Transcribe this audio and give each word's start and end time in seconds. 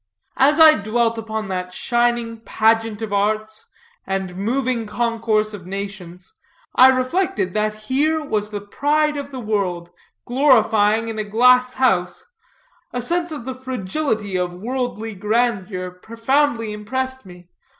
As 0.37 0.59
I 0.59 0.79
dwelt 0.81 1.19
upon 1.19 1.47
that 1.49 1.75
shining 1.75 2.39
pageant 2.39 3.03
of 3.03 3.13
arts, 3.13 3.67
and 4.07 4.35
moving 4.35 4.87
concourse 4.87 5.53
of 5.53 5.67
nations, 5.67 6.33
and 6.75 6.97
reflected 6.97 7.53
that 7.53 7.75
here 7.83 8.19
was 8.25 8.49
the 8.49 8.61
pride 8.61 9.15
of 9.15 9.29
the 9.29 9.39
world 9.39 9.91
glorying 10.25 11.07
in 11.07 11.19
a 11.19 11.23
glass 11.23 11.73
house, 11.73 12.25
a 12.91 12.99
sense 12.99 13.31
of 13.31 13.45
the 13.45 13.53
fragility 13.53 14.35
of 14.35 14.55
worldly 14.55 15.13
grandeur 15.13 15.91
profoundly 15.91 16.73
impressed 16.73 17.23
me. 17.23 17.49